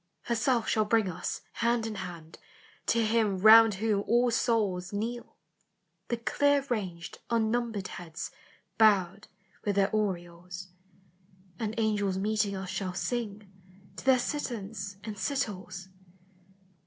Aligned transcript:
"Herself 0.23 0.67
shall 0.67 0.85
bring 0.85 1.07
us. 1.07 1.41
hand 1.53 1.85
in 1.85 1.93
hand, 1.93 2.39
To 2.87 3.05
Him 3.05 3.37
round 3.37 3.75
whom 3.75 4.03
all 4.07 4.31
souls 4.31 4.91
Kneel, 4.91 5.35
the 6.07 6.17
clear 6.17 6.65
ranged 6.71 7.19
unnumbered 7.29 7.87
heads 7.87 8.31
Bowed 8.79 9.27
with 9.63 9.75
their 9.75 9.91
aureoles: 9.95 10.69
And 11.59 11.75
angels 11.77 12.17
meeting 12.17 12.55
us 12.55 12.69
shall 12.71 12.95
sing 12.95 13.47
To 13.97 14.03
their 14.05 14.17
citherns 14.17 14.97
and 15.03 15.15
citoles. 15.19 15.89